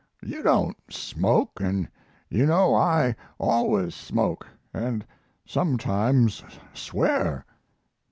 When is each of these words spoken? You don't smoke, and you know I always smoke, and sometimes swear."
You 0.25 0.41
don't 0.41 0.75
smoke, 0.91 1.59
and 1.61 1.87
you 2.27 2.47
know 2.47 2.73
I 2.73 3.15
always 3.37 3.93
smoke, 3.93 4.47
and 4.73 5.05
sometimes 5.45 6.43
swear." 6.73 7.45